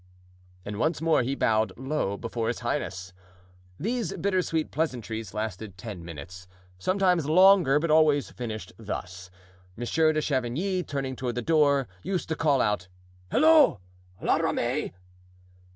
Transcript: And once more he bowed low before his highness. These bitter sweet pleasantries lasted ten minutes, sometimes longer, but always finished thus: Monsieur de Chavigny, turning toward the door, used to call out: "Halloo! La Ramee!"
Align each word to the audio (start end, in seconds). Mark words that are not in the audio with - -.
And 0.65 0.79
once 0.79 0.99
more 0.99 1.21
he 1.21 1.35
bowed 1.35 1.77
low 1.77 2.17
before 2.17 2.47
his 2.47 2.61
highness. 2.61 3.13
These 3.79 4.13
bitter 4.17 4.41
sweet 4.41 4.71
pleasantries 4.71 5.31
lasted 5.35 5.77
ten 5.77 6.03
minutes, 6.03 6.47
sometimes 6.79 7.27
longer, 7.29 7.77
but 7.77 7.91
always 7.91 8.31
finished 8.31 8.73
thus: 8.79 9.29
Monsieur 9.77 10.11
de 10.11 10.19
Chavigny, 10.19 10.81
turning 10.81 11.15
toward 11.15 11.35
the 11.35 11.43
door, 11.43 11.87
used 12.01 12.29
to 12.29 12.35
call 12.35 12.61
out: 12.61 12.87
"Halloo! 13.31 13.77
La 14.23 14.37
Ramee!" 14.37 14.93